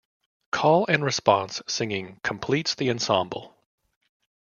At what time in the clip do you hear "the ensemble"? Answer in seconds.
2.73-3.55